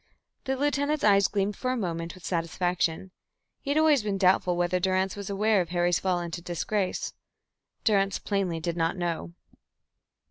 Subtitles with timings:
[0.45, 3.11] The lieutenant's eyes gleamed for a moment with satisfaction.
[3.59, 7.13] He had always been doubtful whether Durrance was aware of Harry's fall into disgrace.
[7.83, 9.33] Durrance plainly did not know.